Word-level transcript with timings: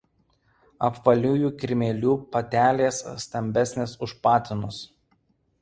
Apvaliųjų 0.87 1.51
kirmėlių 1.63 2.15
patelės 2.37 3.03
stambesnės 3.27 3.95
už 4.07 4.19
patinus. 4.27 4.85